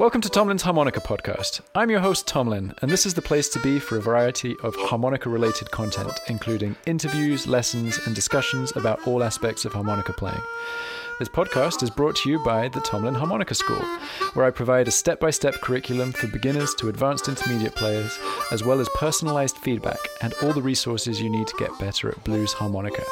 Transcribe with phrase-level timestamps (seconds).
[0.00, 1.60] Welcome to Tomlin's Harmonica Podcast.
[1.74, 4.74] I'm your host, Tomlin, and this is the place to be for a variety of
[4.74, 10.40] harmonica related content, including interviews, lessons, and discussions about all aspects of harmonica playing.
[11.18, 13.82] This podcast is brought to you by the Tomlin Harmonica School,
[14.32, 18.18] where I provide a step by step curriculum for beginners to advanced intermediate players,
[18.52, 22.24] as well as personalized feedback and all the resources you need to get better at
[22.24, 23.04] blues harmonica.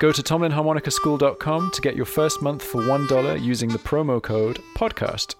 [0.00, 5.39] Go to tomlinharmonicaschool.com to get your first month for $1 using the promo code PODCAST.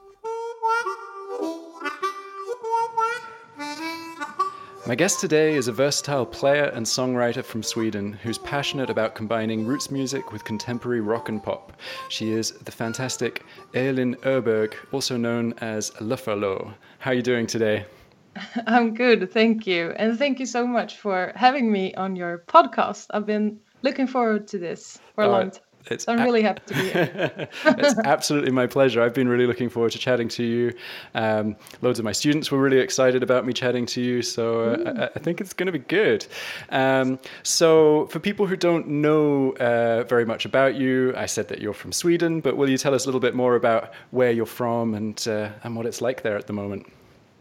[4.86, 9.66] My guest today is a versatile player and songwriter from Sweden who's passionate about combining
[9.66, 11.74] roots music with contemporary rock and pop.
[12.08, 13.44] She is the fantastic
[13.74, 16.72] Elin Öberg, also known as Luffalo.
[16.98, 17.84] How are you doing today?
[18.66, 19.90] I'm good, thank you.
[19.96, 23.06] And thank you so much for having me on your podcast.
[23.10, 25.62] I've been looking forward to this for a uh, long time.
[25.86, 27.48] It's I'm really happy to be here.
[27.64, 29.02] it's absolutely my pleasure.
[29.02, 30.74] I've been really looking forward to chatting to you.
[31.14, 35.08] Um, loads of my students were really excited about me chatting to you, so uh,
[35.14, 36.26] I, I, think it's going to be good.
[36.68, 41.60] Um, so, for people who don't know uh, very much about you, I said that
[41.60, 44.46] you're from Sweden, but will you tell us a little bit more about where you're
[44.46, 46.86] from and uh, and what it's like there at the moment?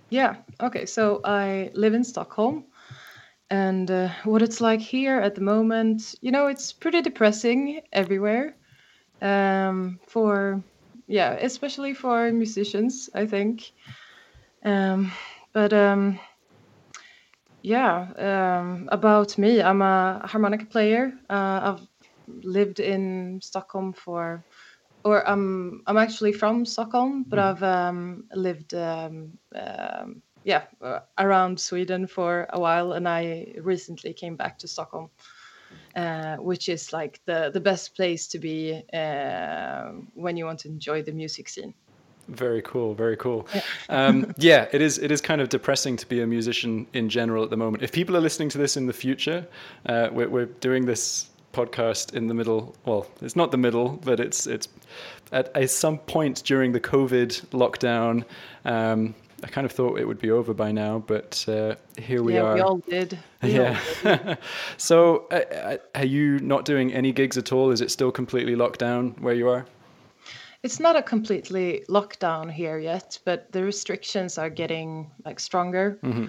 [0.09, 0.37] Yeah.
[0.61, 0.85] Okay.
[0.85, 2.65] So I live in Stockholm
[3.49, 8.55] and uh, what it's like here at the moment you know it's pretty depressing everywhere
[9.21, 10.63] um, for
[11.07, 13.71] yeah especially for musicians i think
[14.63, 15.11] um,
[15.53, 16.19] but um,
[17.61, 21.87] yeah um, about me i'm a harmonica player uh, i've
[22.43, 24.43] lived in stockholm for
[25.03, 27.43] or i'm i'm actually from stockholm but mm.
[27.43, 29.31] i've um, lived um,
[30.49, 35.09] yeah uh, around Sweden for a while, and I recently came back to Stockholm,
[35.95, 40.67] uh, which is like the the best place to be uh, when you want to
[40.67, 41.73] enjoy the music scene.
[42.27, 43.47] Very cool, very cool.
[43.53, 43.61] Yeah.
[43.89, 44.97] um, yeah, it is.
[44.97, 47.83] It is kind of depressing to be a musician in general at the moment.
[47.83, 49.47] If people are listening to this in the future,
[49.85, 52.75] uh, we're, we're doing this podcast in the middle.
[52.85, 54.67] Well, it's not the middle, but it's it's
[55.31, 57.31] at, at some point during the COVID
[57.63, 58.25] lockdown.
[58.65, 62.35] Um, I kind of thought it would be over by now, but uh, here we
[62.35, 62.53] yeah, are.
[62.55, 63.19] We all did.
[63.41, 63.79] We yeah.
[64.05, 64.37] All did.
[64.77, 67.71] so, uh, uh, are you not doing any gigs at all?
[67.71, 69.65] Is it still completely locked down where you are?
[70.61, 75.97] It's not a completely lockdown here yet, but the restrictions are getting like stronger.
[76.03, 76.25] Mm-hmm.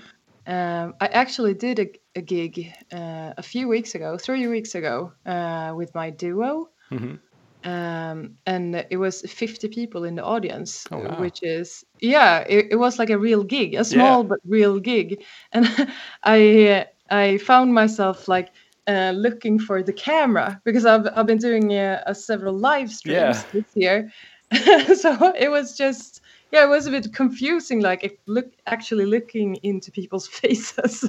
[0.46, 5.12] Um, I actually did a, a gig uh, a few weeks ago, three weeks ago,
[5.26, 6.70] uh, with my duo.
[6.92, 7.16] Mm-hmm
[7.64, 11.20] um, and it was 50 people in the audience oh, wow.
[11.20, 14.28] which is yeah it, it, was like a real gig a small yeah.
[14.28, 15.22] but real gig
[15.52, 15.68] and
[16.24, 18.50] i i found myself like
[18.86, 23.42] uh, looking for the camera because i've, I've been doing uh, several live streams yeah.
[23.52, 24.12] this year
[24.96, 29.92] so it was just yeah it was a bit confusing like look actually looking into
[29.92, 31.08] people's faces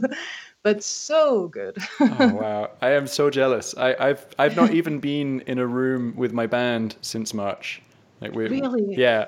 [0.63, 1.77] but so good.
[1.99, 2.71] oh wow!
[2.81, 3.75] I am so jealous.
[3.77, 7.81] I, have I've not even been in a room with my band since March.
[8.21, 8.95] Like we really?
[8.95, 9.27] Yeah.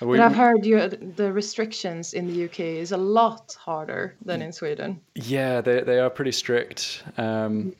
[0.00, 4.42] We, but I've heard you, the restrictions in the UK is a lot harder than
[4.42, 5.00] in Sweden.
[5.14, 7.02] Yeah, they they are pretty strict.
[7.16, 7.74] Um,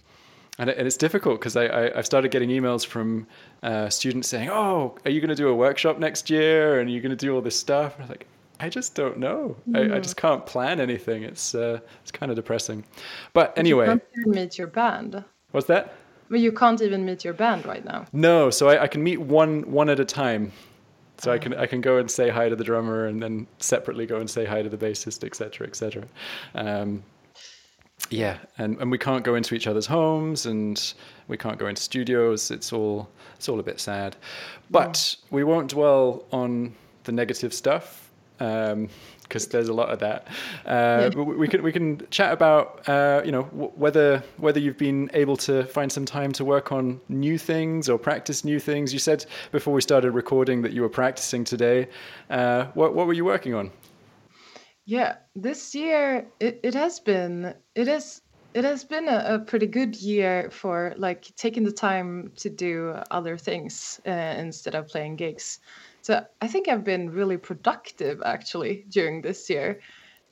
[0.59, 3.27] and, it, and it's difficult because I, I, have started getting emails from
[3.63, 6.81] uh, students saying, "Oh, are you going to do a workshop next year?
[6.81, 8.27] And are you going to do all this stuff?" And I'm like,
[8.61, 9.57] I just don't know.
[9.75, 11.23] I, I, just can't plan anything.
[11.23, 12.85] It's uh, it's kind of depressing.
[13.33, 15.23] But anyway, you can't meet your band.
[15.51, 15.95] What's that?
[16.31, 18.07] Well, you can't even meet your band right now.
[18.13, 20.53] No, so I, I can meet one one at a time.
[21.19, 24.07] So I can I can go and say hi to the drummer, and then separately
[24.07, 26.05] go and say hi to the bassist, etc., etc.
[26.55, 27.03] Um,
[28.11, 30.95] yeah, and, and we can't go into each other's homes, and
[31.29, 32.51] we can't go into studios.
[32.51, 34.17] It's all it's all a bit sad,
[34.71, 36.75] but we won't dwell on
[37.05, 38.06] the negative stuff
[38.39, 40.29] because um, there's a lot of that.
[40.65, 41.23] Uh, yeah.
[41.23, 45.37] we can we can chat about uh, you know w- whether whether you've been able
[45.37, 48.93] to find some time to work on new things or practice new things.
[48.93, 51.89] You said before we started recording that you were practicing today.
[52.31, 53.71] Uh, what what were you working on?
[54.85, 58.23] Yeah, this year it, it has been it is
[58.55, 62.97] it has been a, a, pretty good year for like taking the time to do
[63.11, 65.59] other things uh, instead of playing gigs.
[66.07, 69.81] So I think I've been really productive actually during this year.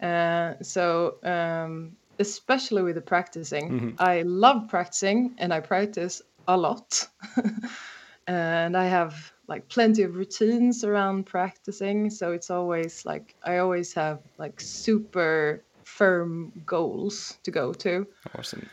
[0.00, 3.90] Uh, so um, especially with the practicing, mm-hmm.
[3.98, 7.08] I love practicing and I practice a lot.
[8.28, 12.08] and I have like plenty of routines around practicing.
[12.08, 18.06] So it's always like I always have like super firm goals to go to.
[18.38, 18.70] Awesome.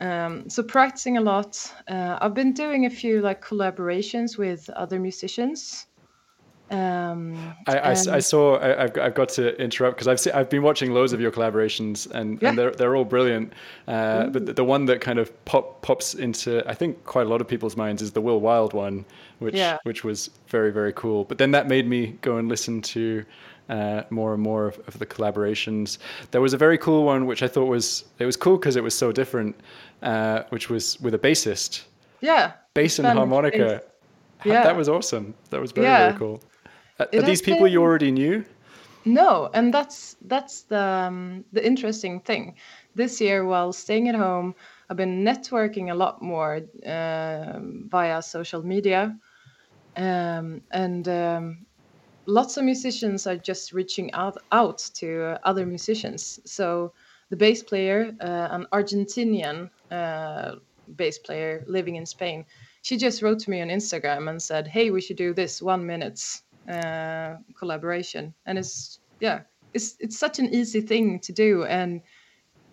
[0.00, 1.58] Um, so practicing a lot.
[1.88, 5.86] Uh, I've been doing a few like collaborations with other musicians
[6.70, 8.56] Um, I, I, I saw.
[8.56, 11.30] I, I've, got- I've got to interrupt because I've I've been watching loads of your
[11.30, 12.48] collaborations and, Yeah.
[12.48, 13.52] and they're they're all brilliant.
[13.86, 17.28] Uh, but the, the one that kind of pop pops into I think quite a
[17.28, 19.04] lot of people's minds is the Will Wilde one,
[19.40, 19.78] which Yeah.
[19.84, 21.24] which was very very cool.
[21.24, 23.24] But then that made me go and listen to
[23.68, 25.98] uh, more and more of, of the collaborations.
[26.30, 28.82] There was a very cool one which I thought was it was cool because it
[28.82, 29.54] was so different,
[30.02, 31.84] uh, which was with a bassist,
[32.20, 33.58] yeah, bass and harmonica.
[33.58, 33.80] bass.
[34.46, 34.62] Yeah.
[34.64, 35.34] That was awesome.
[35.50, 36.08] That was very Yeah.
[36.08, 36.42] very cool.
[36.98, 38.44] Uh, are these people you already knew?
[39.04, 42.56] No, and that's that's the um, the interesting thing.
[42.94, 44.54] This year, while staying at home,
[44.88, 49.18] I've been networking a lot more um via social media,
[49.96, 51.66] um, and um,
[52.26, 56.40] lots of musicians are just reaching out out to uh, other musicians.
[56.46, 56.94] So
[57.30, 60.56] the bass player, uh, an Argentinian uh,
[60.96, 62.46] bass player living in Spain,
[62.82, 65.84] she just wrote to me on Instagram and said, "Hey, we should do this one
[65.86, 66.20] minute
[66.68, 69.40] uh, collaboration." And it's yeah,
[69.72, 72.02] it's it's such an easy thing to do, and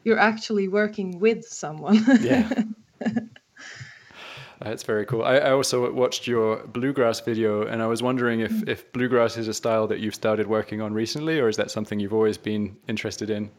[0.03, 2.03] you're actually working with someone.
[2.21, 2.49] Yeah.
[4.61, 5.23] That's very cool.
[5.23, 9.47] I, I also watched your bluegrass video, and I was wondering if, if bluegrass is
[9.47, 12.77] a style that you've started working on recently, or is that something you've always been
[12.87, 13.49] interested in?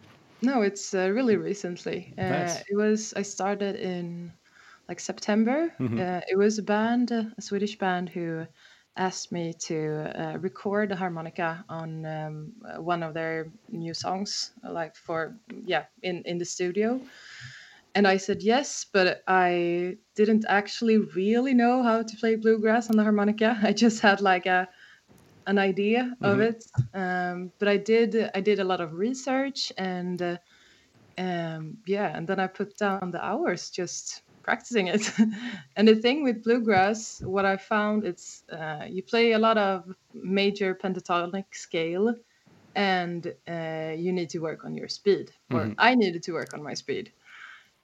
[0.43, 2.15] No, it's uh, really recently.
[2.17, 2.61] Uh, Nice.
[2.69, 4.33] It was I started in
[4.89, 5.73] like September.
[5.81, 5.99] Mm-hmm.
[5.99, 8.47] Uh, it was a band, a Swedish band, who
[8.97, 14.97] asked me to uh, record a harmonica on um, one of their new songs, like
[14.97, 17.01] for yeah, in in the studio.
[17.95, 22.97] And I said yes, but I didn't actually really know how to play bluegrass on
[22.97, 23.59] the harmonica.
[23.63, 24.69] I just had like a
[25.47, 30.23] an idea of it um, but i did i did a lot of research and
[30.23, 30.37] uh,
[31.19, 35.13] um, yeah and then i put down the hours just practicing it
[35.77, 39.95] and the thing with bluegrass what i found it's uh, you play a lot of
[40.13, 42.15] major pentatonic scale
[42.75, 46.63] and uh, you need to work on your speed or i needed to work on
[46.63, 47.13] my speed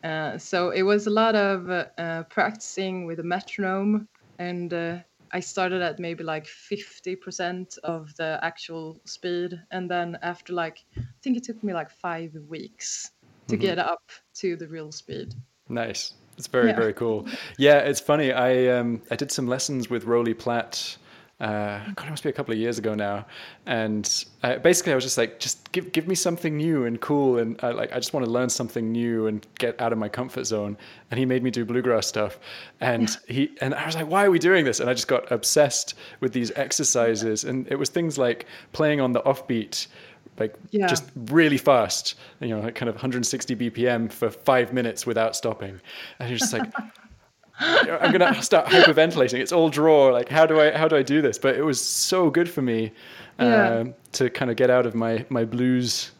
[0.05, 4.09] uh, so it was a lot of uh, practicing with a metronome
[4.39, 4.99] and uh,
[5.33, 9.61] I started at maybe like 50% of the actual speed.
[9.71, 13.11] And then after like, I think it took me like five weeks
[13.49, 15.35] to get up to the real speed.
[15.69, 16.15] Nice.
[16.39, 16.77] It's very Yeah.
[16.77, 17.27] very cool.
[17.59, 18.33] Yeah, it's funny.
[18.33, 20.97] I um I did some lessons with Roly Platt.
[21.41, 23.25] Uh, God, it must be a couple of years ago now.
[23.67, 27.39] And I, basically, I was just like, just give give me something new and cool,
[27.39, 30.09] and I, like I just want to learn something new and get out of my
[30.09, 30.77] comfort zone.
[31.13, 32.41] And he made me do bluegrass stuff,
[32.81, 34.81] and he and I was like, why are we doing this?
[34.81, 39.13] And I just got obsessed with these exercises, and it was things like playing on
[39.13, 39.87] the offbeat
[40.39, 40.87] like Yeah.
[40.87, 45.81] just really fast, you know, like kind of 160 BPM for five minutes without stopping.
[46.19, 46.73] And you're just like,
[47.61, 49.41] I'm gonna start hyperventilating.
[49.41, 50.07] It's all draw.
[50.09, 51.39] Like, how do I how do I do this?
[51.39, 52.93] But it was so good for me
[53.41, 53.69] Yeah.
[53.81, 56.13] um, to kind of get out of my my blues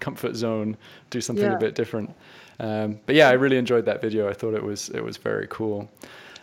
[0.00, 0.76] comfort zone,
[1.10, 2.14] do something a bit different.
[2.60, 4.28] Um, but yeah, I really enjoyed that video.
[4.28, 5.88] I thought it was it was very cool.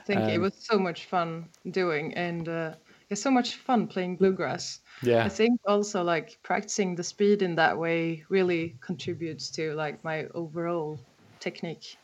[0.09, 0.19] I you.
[0.19, 2.73] it Um, was so much fun doing and uh,
[3.11, 4.79] it's so much fun playing bluegrass.
[5.01, 5.23] Yeah.
[5.25, 10.25] I think also like practicing the speed in that way really contributes to like my
[10.33, 10.99] overall
[11.39, 11.97] technique.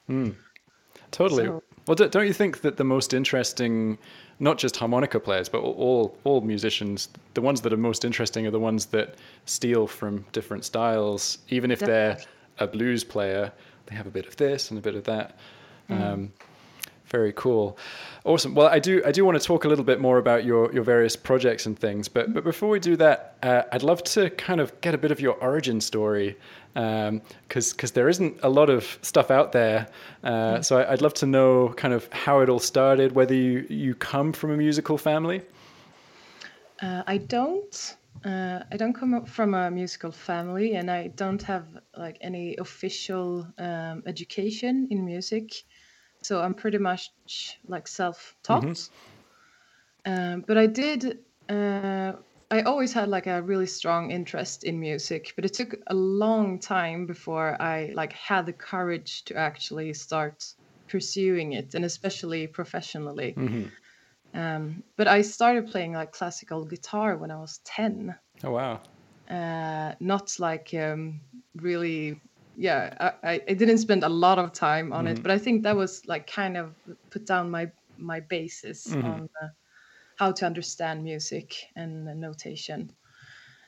[1.11, 1.45] Totally.
[1.45, 3.97] So- Well, don't don't you think that the most interesting,
[4.39, 8.51] not just harmonica players, but all all musicians, the ones that are most interesting are
[8.51, 9.15] the ones that
[9.45, 12.17] steal from different styles, even if they're
[12.59, 13.51] a blues player.
[13.85, 15.37] They have a bit of this and a bit of that.
[15.89, 16.31] Um,
[17.15, 17.65] very cool,
[18.25, 18.53] awesome.
[18.57, 20.83] Well, I do I do want to talk a little bit more about your your
[20.83, 23.17] various projects and things, but but before we do that,
[23.49, 26.29] uh, I'd love to kind of get a bit of your origin story,
[26.73, 29.87] because because there isn't a lot of stuff out there.
[30.23, 33.65] Uh, so I, I'd love to know kind of how it all started, whether you
[33.69, 35.41] you come from a musical family.
[36.81, 37.97] Uh, I don't.
[38.25, 42.55] Uh, I don't come up from a musical family, and I don't have like any
[42.57, 45.47] official um, education in music.
[46.25, 47.11] So I'm pretty much
[47.67, 48.89] like self-taught.
[50.05, 51.19] Um, but I did.
[51.47, 52.13] Uh,
[52.49, 56.59] I always had like a really strong interest in music, but it took a long
[56.59, 60.53] time before I like had the courage to actually start
[60.87, 63.35] pursuing it, and especially professionally.
[64.33, 68.15] Um, but I started playing like classical guitar when I was 10.
[68.43, 68.81] Oh wow.
[69.29, 71.21] Uh, not like um,
[71.55, 72.21] really,
[72.55, 75.75] yeah, I, I- didn't spend a lot of time on it, but I think that
[75.75, 76.75] was like kind of
[77.11, 79.47] put down my, my basis on uh,
[80.17, 82.91] how to understand music and notation.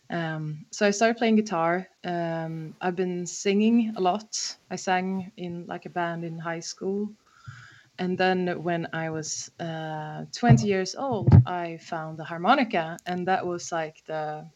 [0.09, 1.87] Um, so I started playing guitar.
[2.03, 4.57] Um, I've been singing a lot.
[4.71, 7.15] I sang in like a band in high school.
[7.99, 13.45] and then when I was uh, 20 years old, I found the harmonica, and that
[13.45, 14.49] was like the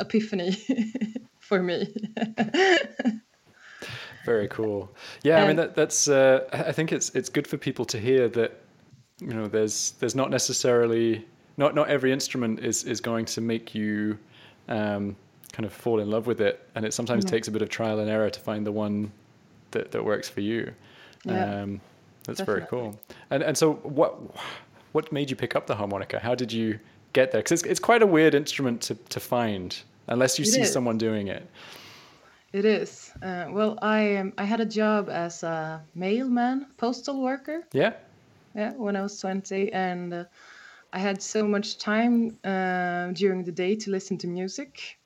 [0.00, 0.52] epiphany
[1.40, 1.94] for me.
[4.24, 4.90] Very cool.
[5.22, 6.08] Yeah, I mean that, that's.
[6.08, 8.60] Uh, I think it's it's good for people to hear that
[9.20, 11.26] you know there's there's not necessarily
[11.56, 14.18] not not every instrument is is going to make you
[14.68, 15.14] um,
[15.52, 17.34] kind of fall in love with it, and it sometimes mm-hmm.
[17.34, 19.12] takes a bit of trial and error to find the one
[19.72, 20.72] that that works for you.
[21.24, 21.62] Yeah.
[21.62, 21.80] Um,
[22.24, 22.60] that's Definitely.
[22.60, 23.00] very cool.
[23.30, 24.18] And and so what
[24.92, 26.18] what made you pick up the harmonica?
[26.18, 26.78] How did you
[27.12, 27.40] get there?
[27.40, 29.76] Because it's it's quite a weird instrument to to find
[30.06, 30.72] unless you it see is.
[30.72, 31.48] someone doing it.
[32.54, 33.12] It is.
[33.20, 37.68] Uh, well, I um, I had a job as a mailman, postal worker.
[37.72, 37.92] Yeah.
[38.54, 40.24] Yeah, when I was twenty, and uh,
[40.92, 44.98] I had so much time uh, during the day to listen to music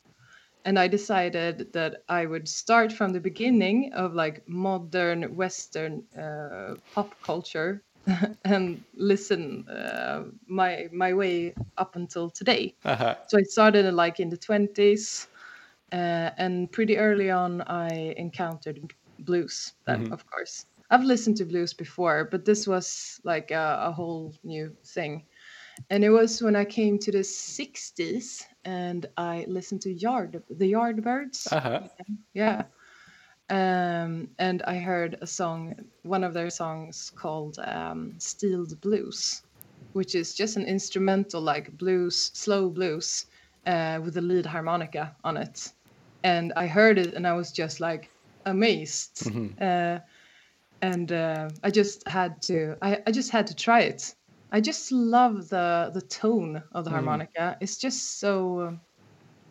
[0.65, 6.77] and I decided that I would start from the beginning of like modern Western uh,
[6.95, 7.85] pop culture
[8.45, 12.77] and listen uh, my my way up until today.
[12.85, 13.15] Uh-huh.
[13.29, 15.29] So I started like in the twenties,
[15.93, 19.73] uh, and pretty early on I encountered blues.
[19.87, 20.13] Then mm-hmm.
[20.13, 24.75] of course I've listened to blues before, but this was like a, a whole new
[24.85, 25.25] thing.
[25.91, 30.73] And it was when I came to the 60s and I listened to Yard, the
[30.73, 31.53] Yardbirds.
[31.53, 31.81] Uh-huh.
[32.33, 32.65] Yeah.
[33.51, 39.43] Um, and I heard a song, one of their songs called um, Steeled Blues,
[39.93, 43.27] which is just an instrumental, like blues, slow blues,
[43.67, 45.73] uh, with a lead harmonica on it.
[46.23, 48.11] And I heard it and I was just like
[48.45, 49.25] amazed.
[49.25, 49.63] Mm-hmm.
[49.63, 49.99] Uh,
[50.81, 54.15] and uh, I just had to, I, I just had to try it
[54.51, 56.95] I just love the the tone of the mm.
[56.95, 57.57] harmonica.
[57.61, 58.81] It's just so um,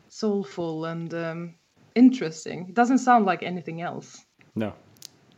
[0.10, 1.56] soulful and um,
[1.96, 2.68] interesting.
[2.70, 4.26] It doesn't sound like anything else.
[4.56, 4.74] No,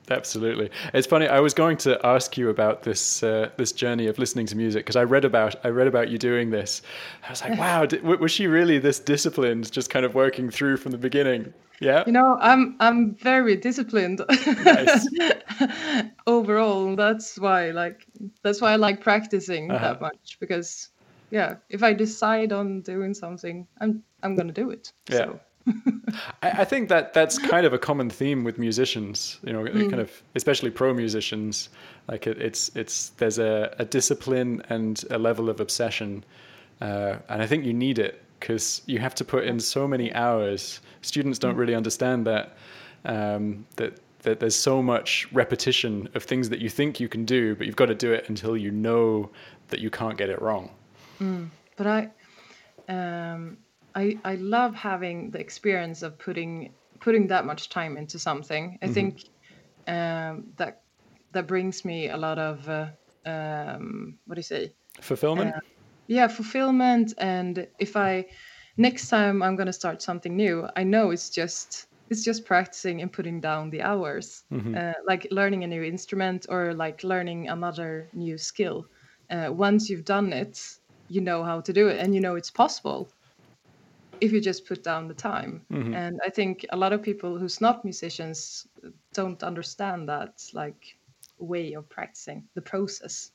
[0.11, 0.69] absolutely.
[0.93, 1.27] It's funny.
[1.27, 4.85] I was going to ask you about this uh, this journey of listening to music
[4.85, 6.81] because I read about I read about you doing this.
[7.27, 10.77] I was like, wow, did, was she really this disciplined, just kind of working through
[10.77, 11.53] from the beginning?
[11.79, 12.03] Yeah.
[12.05, 14.21] You know, I'm I'm very disciplined.
[14.65, 15.07] Nice.
[16.27, 18.05] Overall, that's why like
[18.43, 19.93] that's why I like practicing uh-huh.
[19.93, 20.89] that much because
[21.31, 24.91] yeah, if I decide on doing something, I'm I'm gonna do it.
[25.09, 25.17] Yeah.
[25.17, 25.39] So.
[26.43, 29.89] I, I, think that that's kind of a common theme with musicians, you know, mm.
[29.89, 31.69] kind of especially pro musicians.
[32.07, 36.23] Like it, it's it's there's a, a discipline and a level of obsession,
[36.81, 40.13] uh, and I think you need it because you have to put in so many
[40.13, 40.81] hours.
[41.01, 42.55] Students don't really understand that
[43.05, 47.55] um, that that there's so much repetition of things that you think you can do,
[47.55, 49.29] but you've got to do it until you know
[49.69, 50.69] that you can't get it wrong.
[51.21, 52.09] Mm, but I,
[52.89, 53.57] um,
[53.95, 58.77] I, I love having the experience of putting putting that much time into something.
[58.81, 58.93] I mm-hmm.
[58.93, 59.23] think
[59.87, 60.81] um, that
[61.31, 62.87] that brings me a lot of uh,
[63.25, 65.55] um, what do you say fulfillment.
[65.55, 65.59] Uh,
[66.07, 68.25] yeah fulfillment and if i
[68.77, 73.01] next time i'm going to start something new i know it's just it's just practicing
[73.01, 74.75] and putting down the hours mm-hmm.
[74.75, 78.87] uh, like learning a new instrument or like learning another new skill
[79.29, 80.77] uh, once you've done it
[81.07, 83.11] you know how to do it and you know it's possible
[84.21, 85.93] if you just put down the time mm-hmm.
[85.93, 88.67] and i think a lot of people who's not musicians
[89.13, 90.97] don't understand that like
[91.37, 93.31] way of practicing the process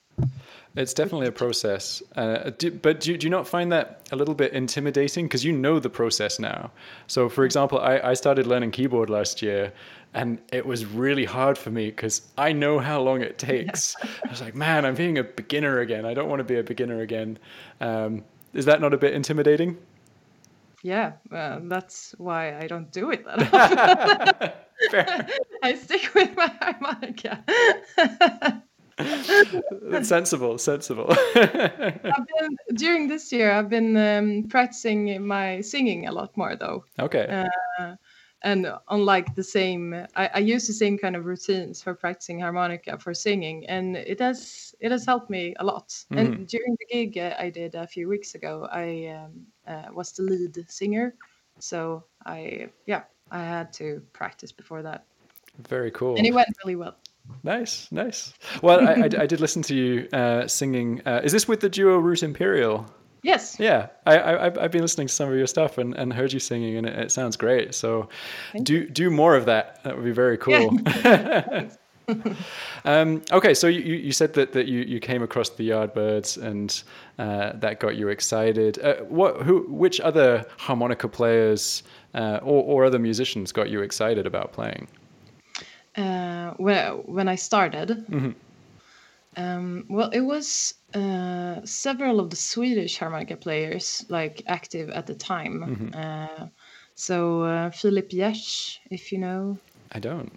[0.76, 2.02] it's definitely a process.
[2.16, 5.26] Uh, do, but do, do you not find that a little bit intimidating?
[5.26, 6.72] Because you know the process now.
[7.06, 9.72] So, for example, I, I started learning keyboard last year,
[10.12, 13.96] and it was really hard for me because I know how long it takes.
[14.02, 16.04] I was like, man, I'm being a beginner again.
[16.04, 17.38] I don't want to be a beginner again.
[17.80, 19.78] Um, is that not a bit intimidating?
[20.84, 23.40] Yeah, uh, that's why I don't do it that
[24.92, 25.26] often.
[25.62, 27.42] I stick with my harmonica.
[30.02, 31.16] sensible, sensible.
[31.34, 36.84] been, during this year, I've been um, practicing my singing a lot more, though.
[37.00, 37.44] Okay.
[37.78, 37.96] Uh,
[38.44, 42.98] and unlike the same, I, I, use the same kind of routines for practicing harmonica
[42.98, 45.88] for singing, and it has it has helped me a lot.
[45.88, 46.18] Mm-hmm.
[46.18, 50.12] And during the gig uh, I did a few weeks ago, I um, uh, was
[50.12, 51.14] the lead singer,
[51.58, 55.06] so I yeah I had to practice before that.
[55.68, 56.16] Very cool.
[56.16, 56.96] And it went really well.
[57.42, 58.34] Nice, nice.
[58.62, 61.00] Well, I, I, I, did listen to you uh, singing.
[61.06, 62.86] Uh, is this with the duo Root Imperial?
[63.24, 63.56] Yes.
[63.58, 66.38] Yeah, I, I, have been listening to some of your stuff and, and heard you
[66.38, 67.74] singing, and it, it sounds great.
[67.74, 68.10] So,
[68.52, 68.90] Thank do you.
[68.90, 69.82] do more of that.
[69.82, 70.78] That would be very cool.
[70.84, 71.70] Yeah.
[72.84, 76.82] um, okay, so you, you said that, that you, you came across the Yardbirds and
[77.18, 78.78] uh, that got you excited.
[78.80, 84.26] Uh, what who which other harmonica players uh, or, or other musicians got you excited
[84.26, 84.86] about playing?
[85.96, 88.30] uh, well, when I started, mm-hmm.
[89.36, 95.14] Um, well, it was uh, several of the Swedish harmonica players like active at the
[95.14, 95.92] time.
[95.94, 96.46] Uh,
[96.94, 99.58] so uh, Filip Jers, if you know,
[99.92, 100.32] I don't.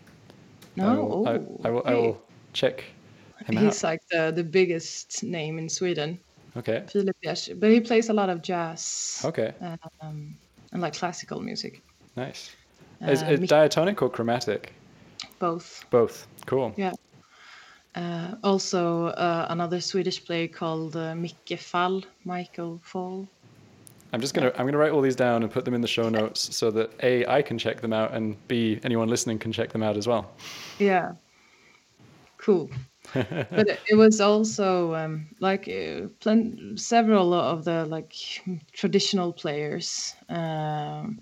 [0.75, 1.25] no, I will, Oh,
[1.65, 2.21] I will, I will
[2.53, 2.83] check
[3.45, 3.89] him He's out.
[3.89, 6.19] like the the biggest name in Sweden,
[6.57, 6.83] Okay.
[6.89, 7.49] Filip Jers.
[7.59, 9.53] But he plays a lot of jazz Okay.
[10.01, 10.37] um,
[10.71, 11.81] and like classical music,
[12.15, 12.51] Nice.
[13.01, 14.73] Is Uh, it Mich- diatonic or chromatic?
[15.39, 15.85] both.
[15.91, 16.27] Both.
[16.45, 16.73] Cool.
[16.77, 16.91] Yeah.
[17.97, 23.27] Uh, also, uh, another Swedish player called uh, Micke Fall, Michael Fall.
[24.13, 26.07] I'm just gonna I'm gonna write all these down and put them in the show
[26.07, 29.71] notes so that a I can check them out and b anyone listening can check
[29.71, 30.31] them out as well.
[30.77, 31.13] Yeah.
[32.37, 32.69] Cool.
[33.13, 38.13] but it, it was also um, like uh, plen- several of the like
[38.73, 41.19] traditional players, um,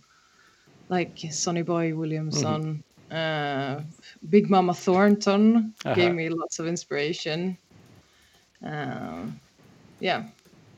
[0.89, 3.81] like Sonny Boy Williamson, uh,
[4.29, 5.95] Big Mama Thornton Uh-huh.
[5.95, 7.57] gave me lots of inspiration.
[8.63, 9.39] Um,
[9.99, 10.23] yeah,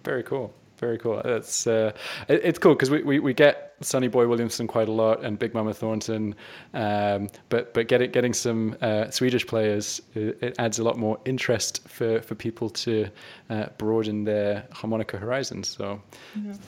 [0.04, 0.54] Very cool.
[0.80, 1.20] Very cool.
[1.22, 1.92] It's uh,
[2.28, 5.40] it, it's cool because we, we, we get Sonny Boy Williamson quite a lot and
[5.40, 6.36] Big Mama Thornton,
[6.76, 11.18] um, but but getting getting some uh, Swedish players it, it adds a lot more
[11.26, 13.08] interest for, for people to
[13.50, 15.68] uh, broaden their harmonica horizons.
[15.70, 16.00] So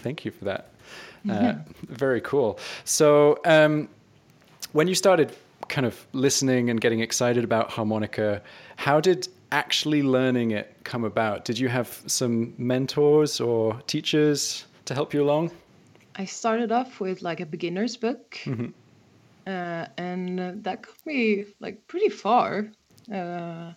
[0.01, 0.69] thank you for that.
[1.29, 1.53] Uh,
[1.89, 2.57] very cool.
[2.85, 3.89] So um,
[4.71, 5.35] when you started
[5.69, 8.41] kind of listening and getting excited about harmonica,
[8.77, 11.45] how did actually learning it come about?
[11.45, 15.51] Did you have some mentors or teachers to help you along?
[16.15, 18.67] I started off with like a beginner's book, Mm-hmm.
[19.47, 22.71] uh, and uh, that got me like pretty far.
[23.13, 23.73] Uh,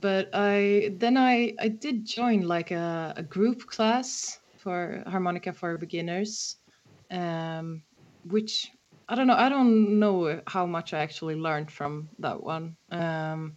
[0.00, 5.76] but I then I I did join like a, a group class for harmonica for
[5.78, 6.56] beginners,
[7.10, 7.82] um,
[8.24, 8.70] which
[9.08, 9.34] I don't know.
[9.34, 12.76] I don't know how much I actually learned from that one.
[12.90, 13.56] Um,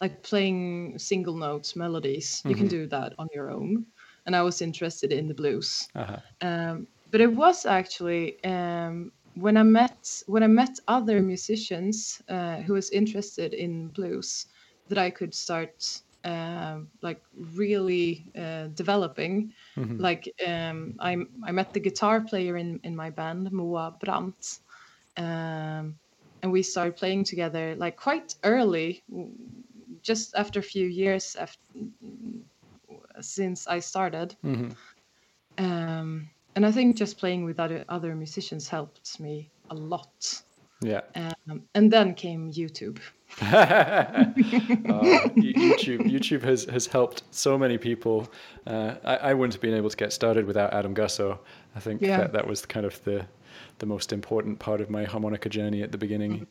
[0.00, 3.86] like playing single notes, melodies, you can do that on your own.
[4.26, 5.88] And I was interested in the blues.
[5.94, 6.18] Uh-huh.
[6.40, 12.56] Um, but it was actually um, when I met when I met other musicians uh,
[12.56, 14.46] who was interested in blues
[14.88, 19.52] that I could start um, like really uh, developing.
[20.00, 24.58] Like um, I I met the guitar player in in my band Moa Brandt,
[25.16, 25.98] um,
[26.42, 29.02] and we started playing together like quite early,
[30.02, 31.58] just after a few years after
[33.20, 34.36] since I started.
[35.58, 40.42] Um, and I think just playing with other other musicians helped me a lot.
[40.84, 41.00] Yeah.
[41.48, 42.98] Um, and then came YouTube.
[43.42, 45.24] Y-
[45.56, 48.28] YouTube YouTube has, has helped so many people.
[48.66, 51.38] Uh, I, I wouldn't have been able to get started without Adam Gussow.
[51.74, 52.18] I think Yeah.
[52.18, 53.26] that, that was kind of the
[53.78, 56.46] the most important part of my harmonica journey at the beginning.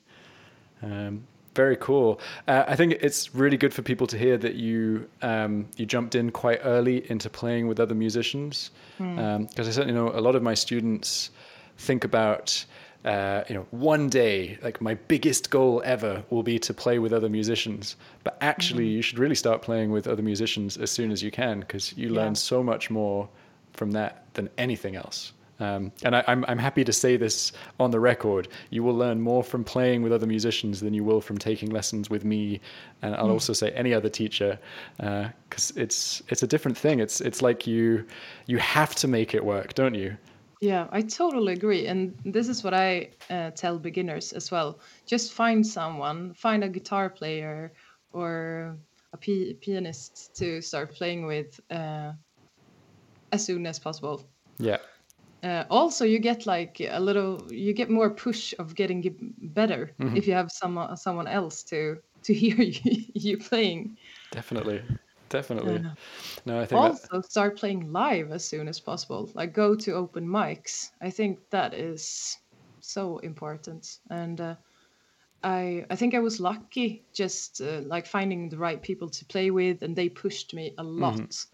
[0.82, 1.24] Um,
[1.56, 2.20] very cool.
[2.48, 6.16] Uh, I think it's really good for people to hear that you um, you jumped
[6.16, 10.44] in quite early into playing with other musicians, because I certainly know a lot of
[10.44, 11.30] my students
[11.78, 12.66] think about
[13.06, 17.12] uh, you know one day like my biggest goal ever will be to play with
[17.14, 21.22] other musicians, but actually you should really start playing with other musicians as soon as
[21.22, 22.22] you can because you Yeah.
[22.22, 23.28] learn so much more
[23.74, 25.34] from that than anything else.
[25.60, 28.48] Um, and I, I'm, I'm happy to say this on the record.
[28.72, 32.10] You will learn more from playing with other musicians than you will from taking lessons
[32.10, 32.60] with me,
[33.02, 34.58] and I'll also say any other teacher,
[34.98, 37.00] because it's it's a different thing.
[37.00, 38.04] It's it's like you
[38.48, 40.18] you have to make it work, don't you?
[40.64, 41.88] Yeah, I totally agree.
[41.88, 44.80] And this is what I uh, tell beginners as well.
[45.06, 47.74] Just find someone, find a guitar player
[48.12, 48.80] or
[49.12, 52.14] a pianist to start playing with uh,
[53.34, 54.32] as soon as possible.
[54.60, 54.80] Yeah,
[55.42, 59.04] Uh, also, you get like a little, you get more push of getting
[59.42, 63.98] better if you have someone someone else to to hear you, you playing.
[64.32, 64.84] definitely,
[65.34, 65.84] definitely.
[65.84, 65.96] Yeah.
[66.46, 69.32] No, I think that, Also, start playing live as soon as possible.
[69.36, 70.92] Like go to open mics.
[71.02, 72.38] I think that is
[72.82, 74.00] so important.
[74.10, 74.56] And uh,
[75.44, 79.52] I I think I was lucky just uh, like finding the right people to play
[79.52, 81.46] with, and they pushed me a lot.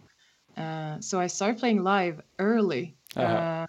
[0.57, 3.43] Uh, so I started playing live early, Uh-huh.
[3.43, 3.67] uh,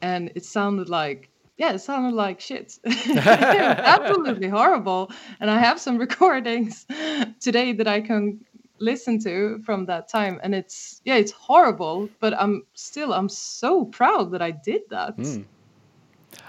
[0.00, 2.78] and it sounded like yeah, it sounded like shit.
[3.16, 5.10] Absolutely horrible.
[5.40, 6.86] And I have some recordings
[7.40, 8.40] today that I can
[8.78, 13.84] listen to from that time and it's yeah it's horrible but i'm still i'm so
[13.86, 15.14] proud that i did that.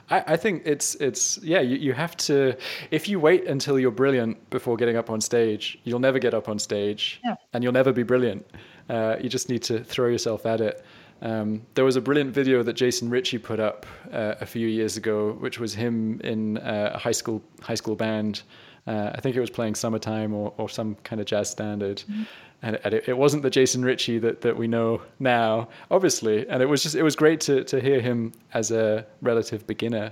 [0.10, 2.56] I, I think it's it's yeah you, you have to
[2.92, 6.50] if you wait until you're brilliant before getting up on stage you'll never get up
[6.50, 7.36] on stage Yeah.
[7.54, 8.46] and you'll never be brilliant.
[8.90, 10.84] Uh, you just need to throw yourself at it.
[11.22, 14.98] Um, there was a brilliant video that Jason Ricci put up uh, a few years
[14.98, 18.42] ago which was him in uh, a high school high school band
[18.90, 21.98] Uh, I think it was playing "Summertime" or, or some kind of jazz standard.
[22.10, 22.24] Mm-hmm.
[22.62, 26.46] And, and it, it, wasn't the Jason Ricci that, that we know now, obviously.
[26.50, 30.12] And it was just it was great to, to hear him as a relative beginner.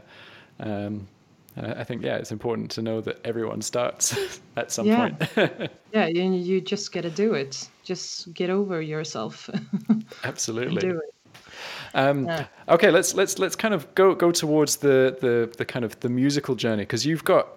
[0.59, 1.07] Um,
[1.57, 5.09] I think yeah, it's important to know that everyone starts at some yeah.
[5.09, 5.71] point.
[5.91, 7.67] yeah, you, you just got to do it.
[7.83, 9.49] Just get over yourself.
[10.23, 10.81] Absolutely.
[10.81, 11.13] do it.
[11.95, 12.45] Um, yeah.
[12.69, 16.09] Okay, let's let's let's kind of go go towards the the the kind of the
[16.09, 17.47] musical journey because you've got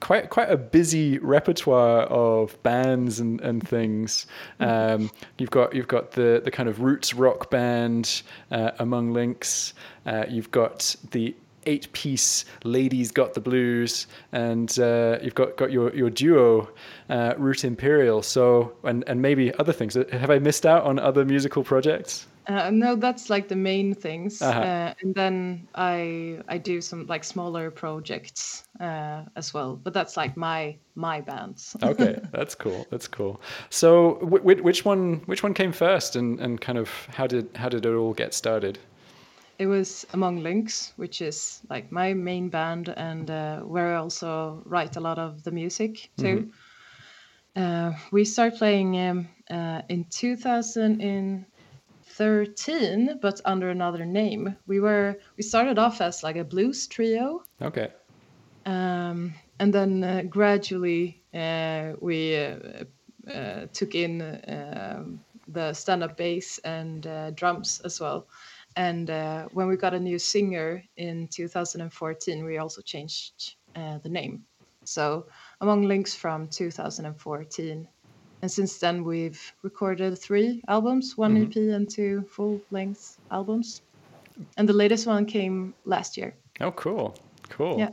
[0.00, 4.26] quite quite a busy repertoire of bands and, and things.
[4.60, 9.74] Um, you've got you've got the the kind of roots rock band uh, Among Links.
[10.06, 11.34] Uh, you've got the
[11.66, 16.68] eight piece ladies got the blues and uh, you've got, got your, your duo
[17.08, 21.24] uh, root imperial so and, and maybe other things have i missed out on other
[21.24, 24.60] musical projects uh, no, that's like the main things, uh-huh.
[24.60, 29.76] uh, and then I I do some like smaller projects uh, as well.
[29.76, 31.76] But that's like my my bands.
[31.82, 32.86] okay, that's cool.
[32.90, 33.40] That's cool.
[33.70, 37.68] So w- which one which one came first, and, and kind of how did how
[37.68, 38.78] did it all get started?
[39.58, 44.62] It was Among Links, which is like my main band, and uh, where I also
[44.64, 46.50] write a lot of the music too.
[47.56, 47.98] Mm-hmm.
[48.10, 49.28] we started playing um,
[49.88, 51.46] in 2000 in
[52.22, 54.56] 13 but under another name.
[54.68, 57.42] We were we started off as like a blues trio.
[57.60, 57.88] Okay.
[58.64, 62.84] Um, and then uh, gradually uh, we uh,
[63.28, 68.28] uh took in um, the stand-up bass and uh, drums as well.
[68.76, 74.44] And uh, when we got a new singer in 2014 we also changed the name.
[74.84, 75.26] So
[75.60, 77.88] among links from 2014
[78.42, 81.70] and since then we've recorded three albums one mm-hmm.
[81.70, 83.82] ep and two full length albums.
[84.56, 86.34] And the latest one came last year.
[86.60, 87.14] Oh cool.
[87.48, 87.78] Cool.
[87.78, 87.90] Yeah.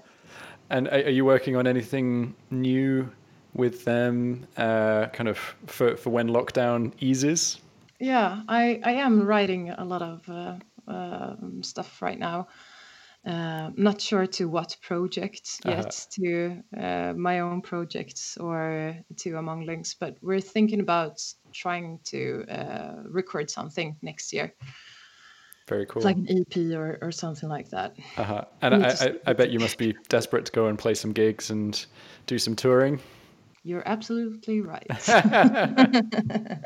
[0.69, 3.09] And are you working on anything new
[3.53, 7.61] with them uh, kind of for, for when lockdown eases?
[7.99, 10.55] Yeah i i am writing a lot of uh,
[10.87, 12.47] uh, stuff right now
[13.25, 15.89] uh, not sure to what project yet, uh-huh.
[16.11, 22.45] to uh, my own projects or to Among Links, but we're thinking about trying to
[22.49, 24.53] uh, record something next year.
[25.67, 26.01] Very cool.
[26.01, 27.95] Like an EP or, or something like that.
[28.17, 28.45] Uh-huh.
[28.61, 31.51] And I, I, I bet you must be desperate to go and play some gigs
[31.51, 31.85] and
[32.25, 32.99] do some touring.
[33.63, 34.87] You're absolutely right.
[35.09, 36.63] I,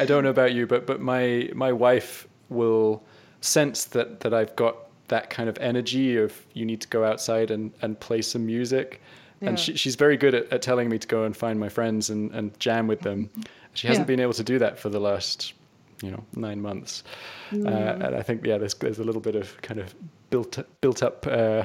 [0.00, 3.04] I don't know about you, but but my my wife will
[3.42, 4.76] sense that that I've got
[5.08, 9.00] that kind of energy of you need to go outside and, and play some music.
[9.40, 9.50] Yeah.
[9.50, 12.10] And she, she's very good at, at telling me to go and find my friends
[12.10, 13.30] and, and jam with them.
[13.76, 14.14] She hasn't yeah.
[14.14, 15.52] been able to do that for the last,
[16.00, 17.02] you know, nine months.
[17.50, 17.66] Mm.
[17.66, 19.92] Uh, and I think, yeah, there's, there's a little bit of kind of
[20.30, 21.64] built, built up uh,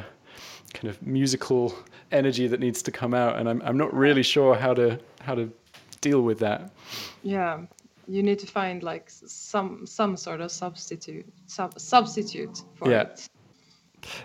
[0.74, 1.76] kind of musical
[2.12, 3.38] energy that needs to come out.
[3.38, 5.54] And I'm, I'm not really sure how to, how to
[6.02, 6.72] deal with that.
[7.22, 7.60] Yeah
[8.10, 13.02] you need to find like some some sort of substitute sub, substitute for yeah.
[13.02, 13.30] it.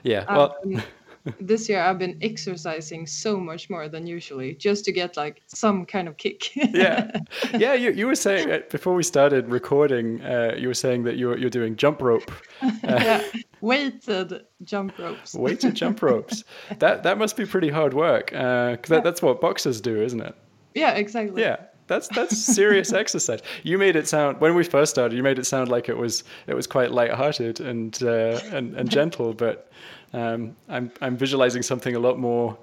[0.02, 0.24] Yeah.
[0.28, 0.82] Well, um,
[1.40, 5.84] this year I've been exercising so much more than usually just to get like some
[5.84, 6.50] kind of kick.
[6.56, 7.10] yeah.
[7.52, 7.74] Yeah.
[7.74, 11.36] You, you were saying uh, before we started recording, uh, you were saying that you're,
[11.36, 12.30] you're doing jump rope.
[12.62, 13.24] Uh, yeah.
[13.60, 15.34] Weighted jump ropes.
[15.34, 16.44] weighted jump ropes.
[16.78, 18.32] That, that must be pretty hard work.
[18.34, 19.00] Uh, cause that, yeah.
[19.00, 20.34] that's what boxers do, isn't it?
[20.74, 21.42] Yeah, exactly.
[21.42, 21.56] Yeah.
[21.86, 23.40] That's that's serious exercise.
[23.62, 25.16] You made it sound when we first started.
[25.16, 28.90] You made it sound like it was it was quite light-hearted and uh, and and
[28.90, 29.70] gentle, but
[30.12, 32.56] um, I'm I'm visualizing something a lot more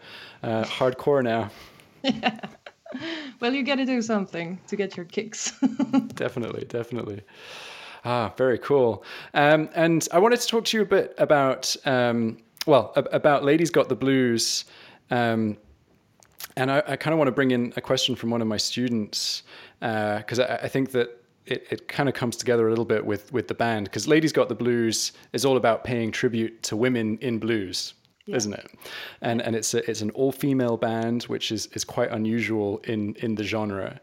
[0.44, 1.50] uh, hardcore now.
[2.04, 2.40] Yeah.
[3.40, 5.54] Well, you got to do something to get your kicks.
[6.14, 7.22] definitely, definitely.
[8.04, 9.06] Ah, very cool.
[9.34, 13.70] Um, and I wanted to talk to you a bit about um, well about Ladies
[13.70, 14.66] Got the Blues.
[15.10, 15.58] Um,
[16.56, 18.58] and I, I kind of want to bring in a question from one of my
[18.58, 19.44] students
[19.80, 23.06] because uh, I, I, think that it, it kind of comes together a little bit
[23.06, 26.76] with with the band because Ladies Got the Blues is all about paying tribute to
[26.76, 27.94] women in blues.
[28.26, 28.36] Yeah.
[28.36, 28.72] Isn't it?
[29.22, 33.16] And and it's a, it's an all female band, which is, is quite unusual in
[33.16, 34.00] in the genre.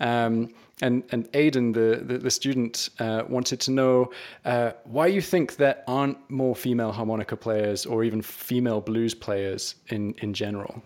[0.00, 4.10] Um, and and Aidan, the the, the student, uh, wanted to know
[4.44, 9.76] uh, why you think there aren't more female harmonica players or even female blues players
[9.88, 10.82] in in general.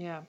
[0.00, 0.22] Yeah,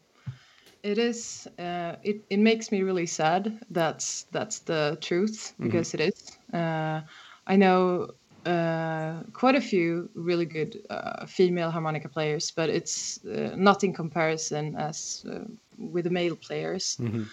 [0.83, 1.47] it is.
[1.57, 3.57] Uh, it it makes me really sad.
[3.69, 5.63] That's that's the truth mm-hmm.
[5.63, 6.01] because mm-hmm.
[6.01, 6.37] it is.
[6.53, 7.01] Uh,
[7.47, 8.09] I know
[8.45, 13.93] uh, quite a few really good uh, female harmonica players, but it's uh, not in
[13.93, 15.45] comparison as uh,
[15.77, 16.97] with the male players.
[16.99, 17.23] Mm-hmm.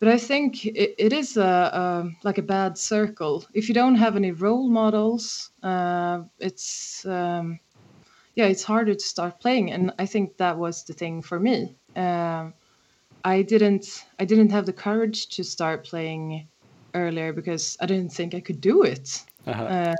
[0.00, 3.44] But I think it, it is a, a, like a bad circle.
[3.54, 5.50] If you don't have any role models,
[6.38, 7.60] it's um,
[8.34, 9.72] yeah, it's harder to start playing.
[9.72, 12.54] And I think that was the thing for me Um,
[13.24, 16.48] I didn't I didn't have the courage to start playing
[16.94, 19.22] earlier because I didn't think I could do it.
[19.46, 19.64] Uh-huh.
[19.64, 19.94] Uh,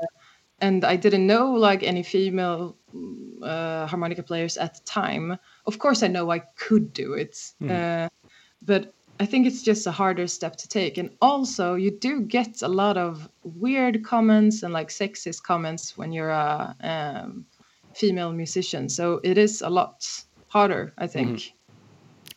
[0.60, 2.76] and I didn't know like any female
[3.42, 5.38] uh, harmonica players at the time.
[5.66, 7.38] Of course, I know I could do it,
[7.68, 8.08] uh,
[8.62, 10.98] but I think it's just a harder step to take.
[10.98, 16.12] And also, you do get a lot of weird comments and like sexist comments when
[16.12, 17.46] you're a um,
[17.94, 18.88] female musician.
[18.88, 20.06] So it is a lot
[20.48, 21.54] harder, I think.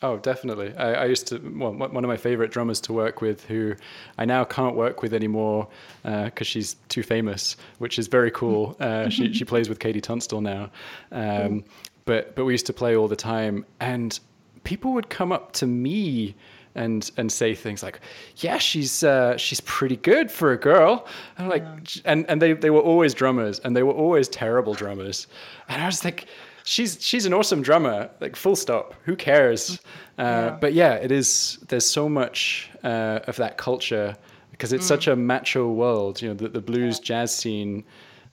[0.01, 0.75] Oh, definitely.
[0.75, 3.73] I, I used to, well, one of my favorite drummers to work with, who
[4.17, 5.69] I now can't work with anymore
[6.03, 8.75] because she's too famous, which is very cool.
[8.83, 10.69] Uh, she, she plays with KT Tunstall now.
[11.11, 11.63] Um,
[12.03, 14.19] but, but we used to play all the time, and
[14.65, 16.35] people would come up to me
[16.75, 17.99] and and say things like,
[18.37, 21.07] "Yeah, she's uh, she's pretty good for a girl."
[21.37, 21.65] And I'm like,
[22.05, 25.27] and and they they were always drummers, and they were always terrible drummers,
[25.69, 26.25] and I was like,
[26.63, 28.93] she's she's an awesome drummer, like full stop.
[29.05, 29.79] Who cares?
[30.17, 30.23] Uh,
[30.61, 31.59] But yeah, it is.
[31.67, 34.15] There's so much uh, of that culture
[34.51, 36.21] because it's such a macho world.
[36.21, 37.83] You know, the, the blues jazz scene.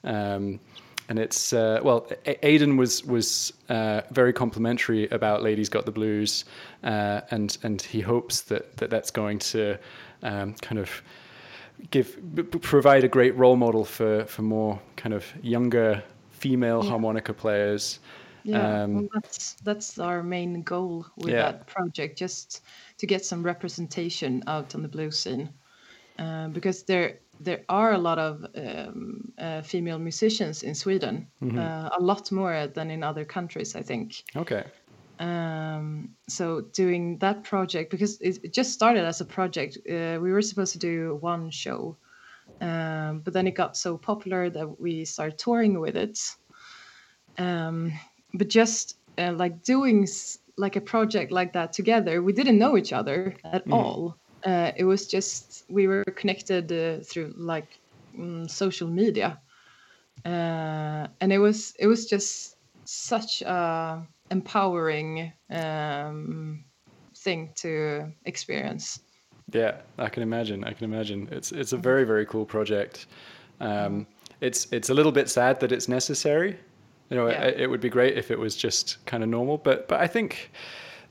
[0.05, 0.61] Um,
[1.11, 5.93] and it's uh, well, A- Aiden was was uh, very complimentary about "Ladies Got the
[5.93, 6.45] Blues,"
[6.85, 9.77] uh, and and he hopes that, that that's going to
[10.23, 11.03] um, kind of
[11.91, 17.35] give b- provide a great role model for for more kind of younger female harmonica
[17.35, 17.99] players.
[18.45, 21.43] Yeah, Um, well, that's that's our main goal with Yeah.
[21.53, 22.63] that project, just
[22.99, 25.51] to get some representation out on the blues scene,
[26.21, 31.67] uh, because there there are a lot of um, uh, female musicians in Sweden, Mm-hmm.
[31.67, 34.25] uh, a lot more than in other countries, I think.
[34.37, 34.65] Okay.
[35.19, 40.33] Um, so doing that project because it, it just started as a project, uh, we
[40.33, 41.99] were supposed to do one show,
[42.61, 46.19] um, but then it got so popular that we started touring with it.
[47.39, 47.93] Um,
[48.35, 52.77] but just uh, like doing s- like a project like that together, we didn't know
[52.77, 54.19] each other at all.
[54.45, 57.79] Uh, it was just we were connected uh, through like
[58.19, 59.41] mm, social media,
[60.25, 66.65] uh, and it was it was just such a empowering um,
[67.17, 69.01] thing to experience.
[69.53, 70.65] Yeah, I can imagine.
[70.65, 71.29] I can imagine.
[71.31, 73.07] It's it's a very very cool project.
[73.61, 74.07] Um,
[74.41, 76.59] it's it's a little bit sad that it's necessary.
[77.11, 77.45] You know, Yeah.
[77.45, 80.07] it, it would be great if it was just kind of normal, but but I
[80.07, 80.51] think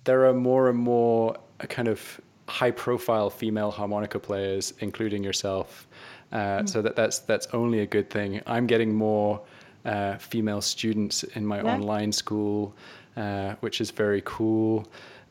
[0.06, 5.88] there are more and more uh, kind of high profile female harmonica players, including yourself.
[6.32, 8.42] Uh, So that that's that's only a good thing.
[8.46, 9.42] I'm getting more
[9.86, 11.74] uh, female students in my Yeah.
[11.76, 12.74] online school,
[13.18, 14.86] uh, which is very cool.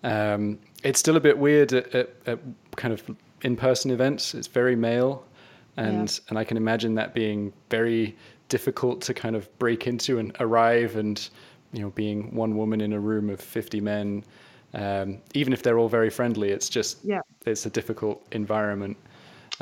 [0.04, 2.38] Um, it's still a bit weird at, at, at
[2.76, 3.02] kind of
[3.42, 4.34] in-person events.
[4.34, 5.24] It's very male,
[5.76, 8.16] and and I can imagine that being very
[8.48, 11.28] difficult to kind of break into and arrive and
[11.72, 14.24] you know being one woman in a room of 50 men
[14.74, 17.20] um, even if they're all very friendly it's just Yeah.
[17.46, 18.96] it's a difficult environment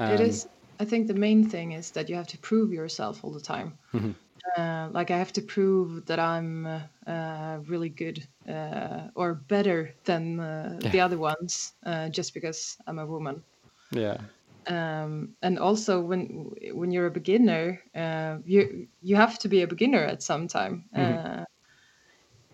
[0.07, 0.49] it Um, is.
[0.79, 3.79] I think the main thing is that you have to prove yourself all the time.
[3.95, 4.13] Mm-hmm.
[4.57, 9.95] Uh, like I have to prove that I'm uh, uh, really good uh, or better
[10.05, 13.45] than uh, the other ones uh, just because I'm a woman.
[13.91, 14.19] yeah
[14.67, 19.67] um, and also when when you're a beginner, uh, you you have to be a
[19.69, 21.45] beginner at some time, uh,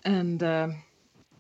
[0.05, 0.83] and um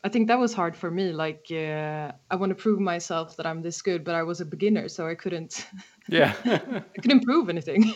[0.04, 1.12] I think that was hard for me.
[1.12, 4.44] Like uh, I want to prove myself that I'm this good, but I was a
[4.44, 5.66] beginner, so I couldn't
[6.08, 7.92] yeah I couldn't prove anything.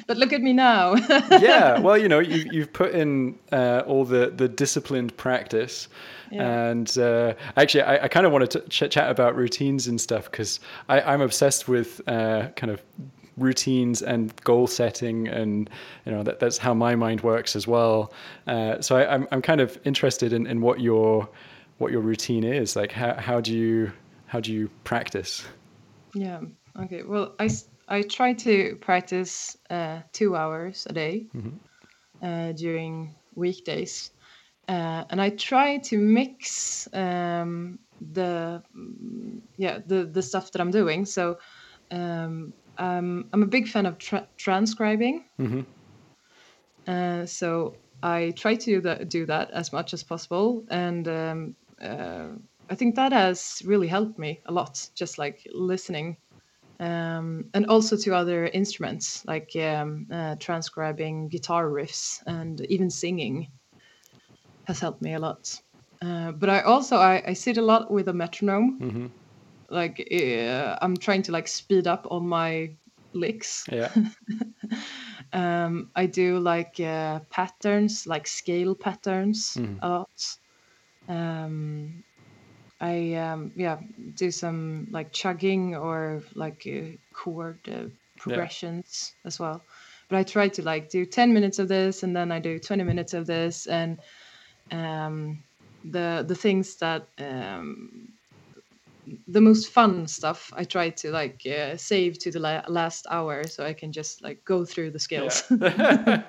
[0.08, 0.94] but look at me now.
[1.30, 5.88] yeah well you know you, you've put in uh, all the the disciplined practice
[6.32, 6.70] Yeah.
[6.70, 10.24] and uh, actually i, I kind of wanted to ch- chat about routines and stuff
[10.28, 12.82] because i'm obsessed with uh, kind of
[13.36, 15.68] routines and goal setting and
[16.04, 18.12] you know that, that's how my mind works as well
[18.46, 21.28] uh, so I, I'm, I'm kind of interested in, in what your
[21.78, 23.92] what your routine is like how, how do you
[24.26, 25.44] how do you practice
[26.16, 26.40] Yeah.
[26.78, 27.02] Okay.
[27.02, 27.48] Well, i
[27.88, 31.26] i try to practice uh, two hours a day
[32.22, 34.10] uh, during weekdays,
[34.68, 38.62] uh, and I try to mix um, the
[39.56, 41.04] yeah the the stuff that I'm doing.
[41.04, 41.38] So
[41.90, 45.24] um, um, I'm a big fan of tra- transcribing.
[46.86, 51.56] Uh, so I try to do that, do that as much as possible, and um,
[51.80, 52.28] uh,
[52.68, 54.88] I think that has really helped me a lot.
[54.94, 56.18] Just like listening,
[56.80, 63.48] um, and also to other instruments, like um, uh, transcribing guitar riffs and even singing,
[64.64, 65.60] has helped me a lot.
[66.02, 68.84] Uh, but I also I, I sit a lot with a metronome.
[69.70, 72.76] Like uh, I'm trying to like speed up on my
[73.12, 73.68] licks.
[73.72, 73.92] yeah
[75.32, 79.78] Um, I do like uh, patterns, like scale patterns Mm-hmm.
[79.80, 80.36] a lot.
[81.08, 82.04] Um,
[82.80, 83.78] I um, yeah
[84.14, 89.28] do some like chugging or like uh, chord uh, progressions yeah.
[89.28, 89.66] as well.
[90.08, 92.84] But I try to like do ten minutes of this and then I do twenty
[92.84, 94.00] minutes of this and
[94.70, 95.44] um,
[95.84, 98.08] the the things that um,
[99.28, 103.46] the most fun stuff I try to like uh, save to the la- last hour
[103.46, 105.44] so I can just like go through the skills.
[105.50, 106.22] Yeah.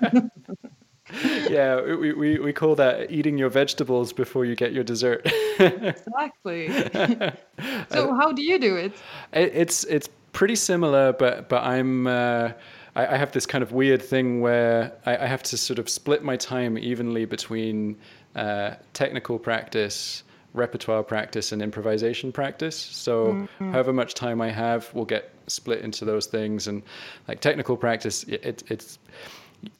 [1.50, 5.26] yeah, we, we, we call that eating your vegetables before you get your dessert.
[5.60, 6.70] exactly.
[7.90, 8.94] so how do you do it?
[9.34, 9.52] it?
[9.54, 12.52] It's it's pretty similar, but but I'm uh,
[12.96, 15.90] I, I, have this kind of weird thing where I, I, have to sort of
[15.90, 17.98] split my time evenly between
[18.36, 20.24] uh, technical practice
[20.58, 22.76] repertoire practice and improvisation practice.
[22.76, 23.72] So mm-hmm.
[23.72, 26.68] however much time I have will get split into those things.
[26.68, 26.84] And
[27.28, 29.00] like technical practice, it, it's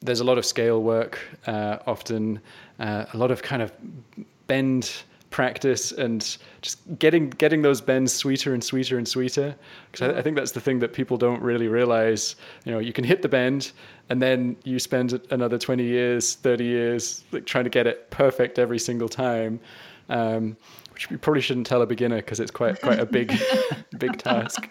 [0.00, 2.40] there's a lot of scale work, uh, often
[2.80, 3.72] uh, a lot of kind of
[4.46, 9.54] bend practice and just getting getting those bends sweeter and sweeter and sweeter
[9.90, 12.94] because I, I, think that's the thing that people don't really realize you know you
[12.94, 13.72] can hit the bend
[14.08, 18.58] and then you spend another 20 years 30 years like trying to get it perfect
[18.58, 19.60] every single time
[20.08, 20.56] um,
[20.92, 23.38] which we probably shouldn't tell a beginner because it's quite quite a big
[23.98, 24.68] big task.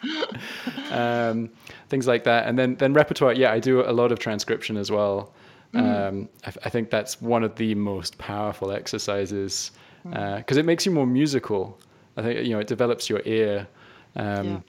[0.91, 1.49] Um,
[1.89, 3.33] things like that, and then then repertoire.
[3.33, 5.33] Yeah, I do a lot of transcription as well.
[5.73, 6.07] Mm.
[6.07, 9.71] Um, I, I, think that's one of the most powerful exercises
[10.03, 10.55] because mm.
[10.55, 11.77] uh, it makes you more musical.
[12.15, 13.67] I think you know it develops your ear.
[14.15, 14.59] Um, yeah.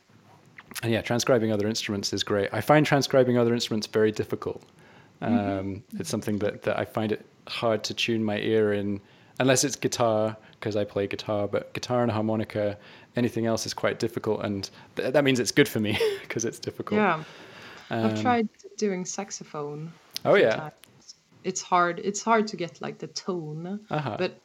[0.82, 2.50] And yeah, transcribing other instruments is great.
[2.52, 4.62] I find transcribing other instruments very difficult.
[5.22, 5.58] Mm-hmm.
[5.60, 9.00] Um, it's something that, that I find it hard to tune my ear in,
[9.38, 12.76] unless it's guitar because I play guitar, but guitar and harmonica,
[13.16, 16.58] anything else is quite difficult, and th- that means it's good for me because it's
[16.58, 16.98] difficult.
[16.98, 17.22] Yeah,
[17.90, 19.92] um, I've tried doing saxophone.
[20.24, 21.14] Oh yeah, times.
[21.44, 22.00] it's hard.
[22.02, 24.16] It's hard to get like the tone, uh-huh.
[24.18, 24.38] but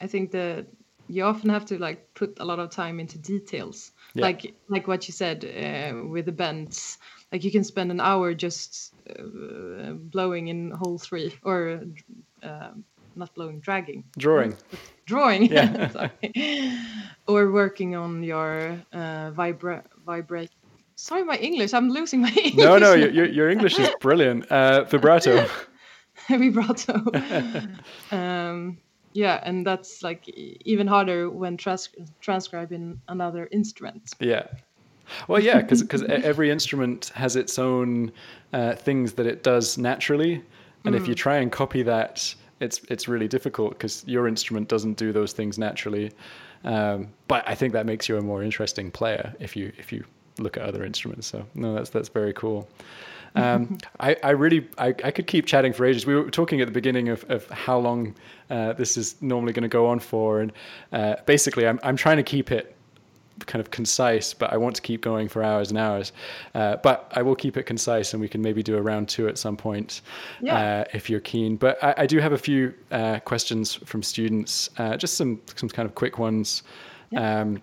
[0.00, 0.66] I think that
[1.08, 4.22] you often have to like put a lot of time into details, yeah.
[4.22, 6.98] like like what you said uh, with the bends.
[7.32, 11.82] Like you can spend an hour just uh, blowing in hole three or
[12.42, 12.70] uh,
[13.18, 14.04] not blowing, dragging.
[14.16, 14.56] Drawing.
[15.06, 15.44] Drawing.
[15.44, 16.08] Yeah.
[17.26, 20.50] or working on your uh, vibra vibrate.
[20.96, 21.72] Sorry, my English.
[21.74, 22.64] I'm losing my English.
[22.64, 24.46] No, no, your, your English is brilliant.
[24.50, 25.46] Uh, vibrato.
[26.28, 26.94] vibrato.
[28.10, 28.78] um,
[29.12, 31.88] yeah, and that's like even harder when trans-
[32.20, 34.10] transcribing another instrument.
[34.20, 34.46] Yeah.
[35.26, 38.12] Well, yeah, because because every instrument has its own
[38.52, 40.42] uh, things that it does naturally,
[40.84, 41.00] and mm.
[41.00, 41.18] if you mm.
[41.18, 45.58] try and copy that it's it's really difficult because your instrument doesn't do those things
[45.58, 46.12] naturally.
[46.64, 50.04] Um, but I think that makes you a more interesting player if you if you
[50.38, 51.26] look at other instruments.
[51.26, 52.68] So no, that's that's very cool.
[53.34, 56.06] Um, I, I really I, I could keep chatting for ages.
[56.06, 58.14] We were talking at the beginning of, of how long
[58.50, 60.52] uh, this is normally going to go on for, and
[60.92, 62.74] uh, basically I'm I'm trying to keep it
[63.46, 66.12] kind of concise, but I want to keep going for hours and hours.
[66.54, 69.28] Uh, but I will keep it concise, and we can maybe do a round two
[69.28, 70.02] at some point
[70.40, 70.80] yeah.
[70.80, 71.56] uh, if you're keen.
[71.56, 75.68] But I, I do have a few uh, questions from students, uh, just some some
[75.68, 76.62] kind of quick ones.
[77.10, 77.40] Yeah.
[77.40, 77.62] Um,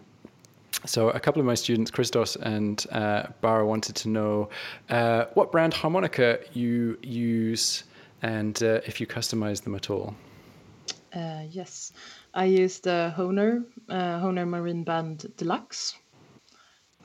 [0.85, 4.49] so a couple of my students, Christos and uh, Bara, wanted to know
[4.89, 7.85] uh, what brand harmonica you use
[8.21, 10.15] and if you customize them at all.
[11.15, 11.93] Yes.
[12.34, 15.95] I use the Hohner, uh, Hohner Marine Band Deluxe.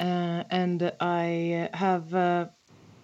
[0.00, 2.46] Uh, and I have uh,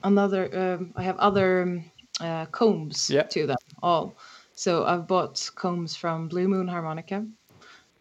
[0.03, 1.90] another, um, I have other um,
[2.21, 3.31] uh, combs yep.
[3.31, 4.16] to them all.
[4.55, 7.27] So I've bought combs from Blue Moon Harmonica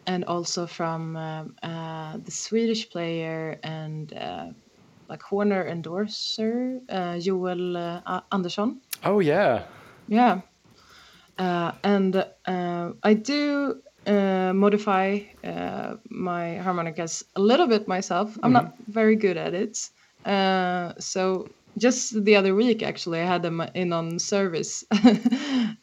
[0.08, 4.48] and also from um, uh, the Swedish player and uh,
[5.10, 6.80] like Hohner endorser,
[7.20, 8.82] Joel Andersson.
[9.04, 9.66] Oh, yeah.
[10.08, 10.42] Yeah.
[11.38, 18.38] And I do uh, modify uh, my harmonicas a little bit myself.
[18.44, 18.66] I'm mm-hmm.
[18.66, 19.90] not very good at it.
[20.26, 25.16] Uh, so just the other week, actually, I had them in on service uh,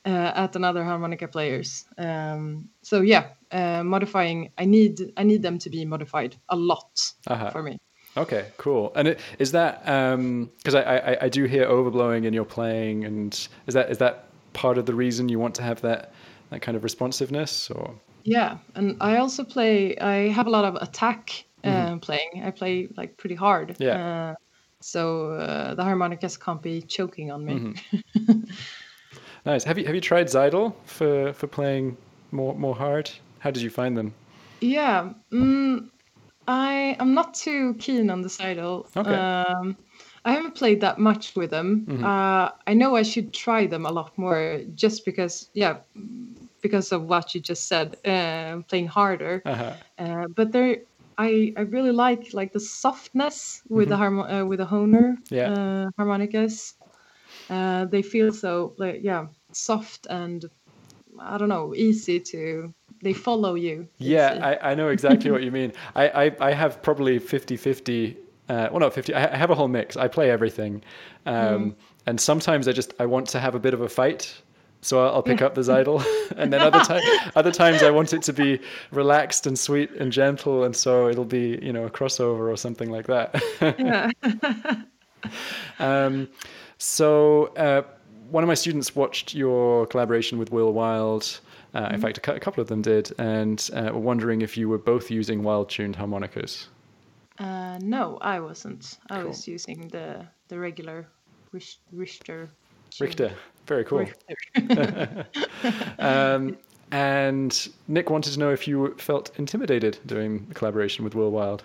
[0.04, 1.84] at another harmonica players.
[1.98, 4.52] Um, so yeah, uh, modifying.
[4.56, 7.50] I need I need them to be modified a lot uh-huh.
[7.50, 7.78] for me.
[8.16, 8.92] Okay, cool.
[8.94, 13.04] And it, is that because um, I, I I do hear overblowing in your playing,
[13.04, 16.12] and is that is that part of the reason you want to have that
[16.50, 17.94] that kind of responsiveness or?
[18.24, 19.96] Yeah, and I also play.
[19.98, 21.98] I have a lot of attack uh, mm-hmm.
[21.98, 22.42] playing.
[22.44, 23.76] I play like pretty hard.
[23.78, 24.30] Yeah.
[24.30, 24.34] Uh,
[24.80, 27.74] so uh, the harmonicas can't be choking on me.
[28.14, 28.42] Mm-hmm.
[29.46, 29.64] nice.
[29.64, 31.96] Have you have you tried Seydel for for playing
[32.30, 33.10] more more hard?
[33.38, 34.14] How did you find them?
[34.60, 35.88] Yeah, mm,
[36.46, 38.86] I am not too keen on the Seydel.
[38.96, 39.14] Okay.
[39.14, 39.76] Um,
[40.24, 41.86] I haven't played that much with them.
[41.88, 42.04] Mm-hmm.
[42.04, 45.78] Uh, I know I should try them a lot more, just because, yeah,
[46.60, 49.42] because of what you just said, uh, playing harder.
[49.44, 49.72] Uh-huh.
[49.98, 50.78] Uh, but there,
[51.18, 55.34] I I really like like the softness with the harmo- uh, with the Hohner Mm-hmm.
[55.34, 55.52] Yeah.
[55.52, 56.74] uh, harmonicas.
[57.50, 60.44] Uh, they feel so like yeah soft and
[61.18, 62.72] I don't know easy to.
[63.02, 63.88] They follow you.
[63.98, 64.38] Yeah.
[64.40, 65.72] I, I know exactly what you mean.
[65.96, 68.16] I, I, I have probably 50 50.
[68.52, 69.14] Uh, well, not 50.
[69.14, 69.96] I have a whole mix.
[69.96, 70.82] I play everything.
[71.26, 71.74] Um,
[72.06, 74.22] And sometimes I just I want to have a bit of a fight.
[74.82, 76.04] So I'll, I'll pick up the Seydel.
[76.36, 77.00] and then other, time,
[77.36, 80.64] other times I want it to be relaxed and sweet and gentle.
[80.64, 83.28] And so it'll be, you know, a crossover or something like that.
[85.78, 86.28] Um,
[86.78, 87.82] so uh,
[88.30, 91.40] one of my students watched your collaboration with Will Wilde.
[91.74, 94.56] Uh, In fact, a, cou- a couple of them did, and uh, were wondering if
[94.56, 96.66] you were both using Wilde-tuned harmonicas.
[97.42, 98.98] Uh, no, I wasn't.
[99.10, 99.28] I Cool.
[99.28, 101.06] was using the the regular
[101.92, 102.48] Richter.
[103.00, 103.32] Richter,
[103.66, 104.06] very cool.
[104.54, 105.26] Richter.
[105.98, 106.56] Um,
[106.90, 111.62] and Nick wanted to know if you felt intimidated doing the collaboration with Will Wilde.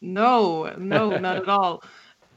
[0.00, 1.82] No, no, not at all.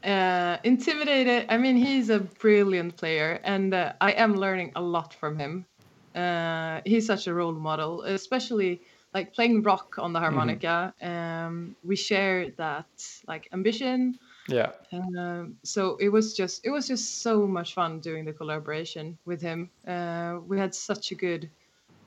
[0.03, 1.45] Uh, intimidated.
[1.49, 5.65] I mean, he's a brilliant player, and uh, I am learning a lot from him.
[6.13, 8.81] Uh, he's such a role model, especially
[9.15, 10.93] like playing rock on the harmonica.
[11.01, 12.85] Um, we share that
[13.27, 14.19] like ambition.
[14.47, 19.17] Yeah, Um, so it was just it was just so much fun doing the collaboration
[19.25, 19.71] with him.
[19.87, 21.49] Uh, we had such a good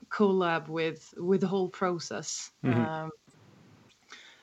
[0.09, 2.51] collab with with the whole process.
[2.63, 3.09] Um,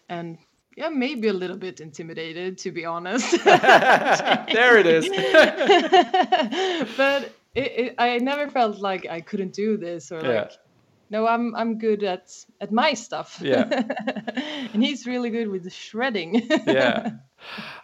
[0.09, 0.39] and
[0.77, 3.31] yeah, maybe a little bit intimidated to be honest.
[3.45, 5.09] there it is.
[6.97, 10.41] but it, it, I never felt like I couldn't do this or Yeah.
[10.41, 10.53] like
[11.11, 13.39] no, I'm I'm good at at my stuff.
[13.43, 13.69] Yeah.
[14.73, 16.47] and he's really good with the shredding.
[16.67, 17.11] yeah.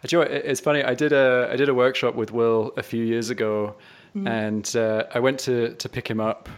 [0.09, 0.83] You know it's funny.
[0.83, 3.75] I did a I did a workshop with Will a few years ago,
[4.13, 6.49] and uh, I went to to pick him up,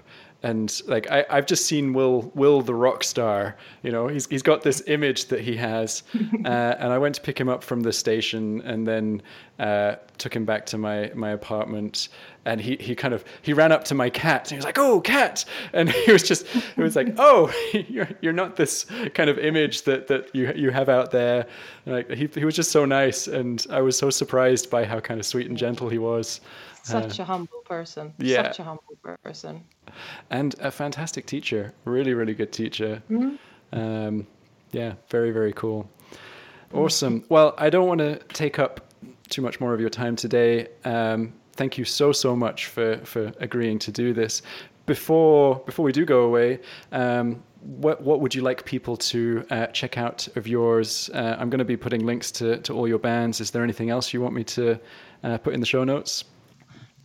[0.46, 3.58] and like I I've just seen Will Will the rock star.
[3.82, 6.04] You know, he's he's got this image that he has,
[6.46, 9.24] uh, and I went to pick him up from the station, and then
[9.58, 12.10] uh, took him back to my my apartment.
[12.48, 14.78] And he, he kind of he ran up to my cat and he was like,
[14.78, 17.52] "Oh, cat!" And he was just it was like, "Oh,
[17.90, 18.86] you're you're not this
[19.16, 21.48] kind of image that that you you have out there."
[21.88, 25.00] And like he he was just so nice, and I was so surprised by how
[25.00, 26.40] kind of sweet and gentle he was,
[26.86, 28.14] Such a humble person.
[28.20, 28.44] yeah.
[28.44, 29.64] Such a humble person.
[30.30, 31.74] and a fantastic teacher.
[31.86, 33.02] Really, really good teacher.
[33.74, 34.28] Um,
[34.72, 35.90] yeah, very very cool.
[36.74, 37.24] Awesome.
[37.30, 38.94] Well, I don't want to take up
[39.30, 40.68] too much more of your time today.
[40.84, 44.42] Um, thank you so so much for for agreeing to do this.
[44.86, 46.60] Before before we do go away,
[46.92, 51.10] um, what what would you like people to uh, check out of yours?
[51.14, 53.42] Uh, I'm going to be putting links to to all your bands.
[53.42, 54.80] Is there anything else you want me to
[55.24, 56.26] uh, put in the show notes?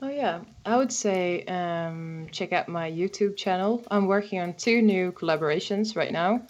[0.03, 3.85] Oh yeah, I would say um, check out my YouTube channel.
[3.91, 6.47] I'm working on two new collaborations right now.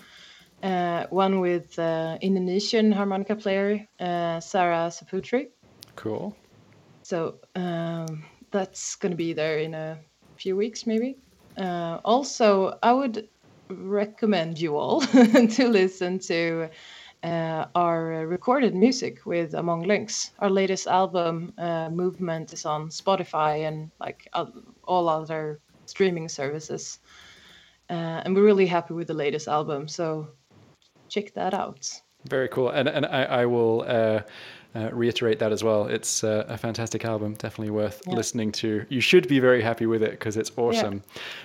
[0.62, 5.48] Uh, one with uh, Indonesian harmonica player uh, Sarah Saputri.
[5.96, 6.36] Cool.
[7.02, 9.98] So um, that's going to be there in a
[10.36, 11.18] few weeks, maybe.
[11.56, 13.28] Uh, also, I would
[13.68, 16.68] recommend you all to listen to
[17.22, 20.32] uh, our recorded music with Among Links.
[20.38, 24.46] Our latest album, uh, Movement, is on Spotify and like uh,
[24.84, 26.98] all other streaming services.
[27.88, 30.28] Uh, and we're really happy with the latest album, so
[31.08, 31.88] check that out.
[32.28, 34.20] Very cool, and and I, I will uh,
[34.74, 35.86] uh, reiterate that as well.
[35.86, 38.14] It's uh, a fantastic album, definitely worth Yeah.
[38.14, 38.86] listening to.
[38.88, 41.02] You should be very happy with it because it's awesome.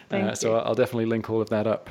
[0.10, 0.56] Thank uh, so.
[0.58, 1.90] I'll definitely link all of that up.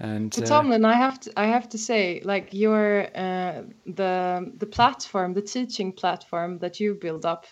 [0.00, 4.52] And But uh, Tomlin, I have to I have to say, like your uh, the
[4.56, 7.46] the platform, the teaching platform that you build up,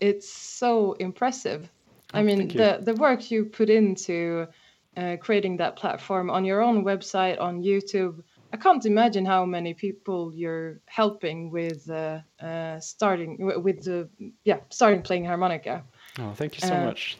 [0.00, 1.70] it's so impressive.
[2.12, 2.60] I mean, Oh, thank you.
[2.60, 4.46] the the work you put into
[4.96, 8.22] uh, creating that platform on your own website on YouTube.
[8.52, 14.08] I can't imagine how many people you're helping with uh, uh, starting with the
[14.44, 15.84] yeah starting playing harmonica
[16.20, 17.18] oh, thank you so uh, much.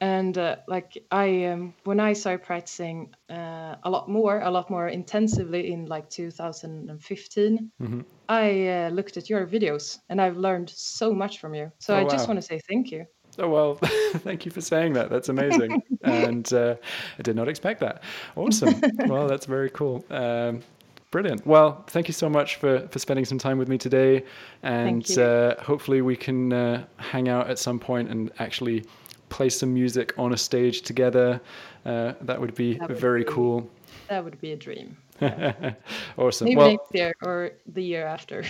[0.00, 4.70] And uh, like i um, when i started practicing uh, a lot more a lot
[4.70, 8.00] more intensively in like 2015 Mm-hmm.
[8.28, 11.98] i uh, looked at your videos and i've learned so much from you so Oh,
[11.98, 13.06] i just want to say thank you
[13.40, 13.74] Oh well,
[14.24, 15.10] thank you for saying that.
[15.10, 16.74] That's amazing, and uh,
[17.18, 18.02] I did not expect that.
[18.34, 18.82] Awesome.
[19.06, 20.04] well, that's very cool.
[20.10, 20.60] Um,
[21.12, 21.46] brilliant.
[21.46, 24.24] Well, thank you so much for for spending some time with me today,
[24.64, 28.84] and uh, hopefully we can uh, hang out at some point and actually
[29.28, 31.40] play some music on a stage together.
[31.84, 33.68] Uh, that would be That would very be- cool.
[34.08, 34.96] that would be a dream
[36.16, 36.44] awesome.
[36.46, 38.44] maybe well, next year or the year after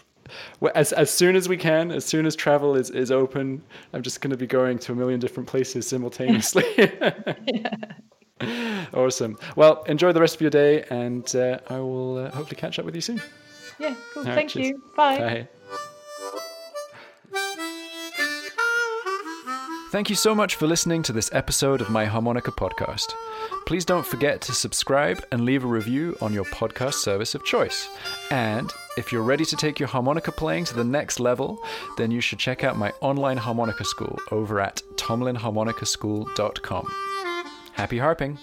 [0.60, 3.62] well, as as soon as we can, as soon as travel is is open,
[3.92, 6.64] I'm just going to be going to a million different places simultaneously.
[8.94, 9.36] awesome.
[9.56, 12.84] Well, enjoy the rest of your day, and uh, I will uh, hopefully catch up
[12.84, 13.20] with you soon.
[13.78, 14.22] Yeah, cool.
[14.22, 14.68] All right, Thank cheers.
[14.68, 14.82] you.
[14.96, 15.18] Bye.
[15.18, 15.48] Bye.
[19.94, 23.14] Thank you so much for listening to this episode of my Harmonica podcast.
[23.64, 27.88] Please don't forget to subscribe and leave a review on your podcast service of choice.
[28.32, 31.62] And if you're ready to take your harmonica playing to the next level,
[31.96, 36.92] then you should check out my online harmonica school over at tomlinharmonicaschool.com.
[37.74, 38.40] Happy harping!